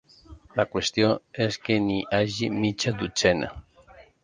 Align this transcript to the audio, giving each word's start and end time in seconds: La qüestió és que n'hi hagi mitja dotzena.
La 0.59 0.63
qüestió 0.71 1.09
és 1.45 1.59
que 1.67 1.77
n'hi 1.85 1.99
hagi 2.21 2.51
mitja 2.65 2.97
dotzena. 3.03 3.55